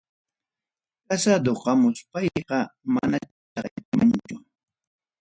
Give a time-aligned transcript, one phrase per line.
[1.07, 2.57] Casado hamuspayqa
[2.93, 3.31] manacha
[3.63, 4.35] takiymanchu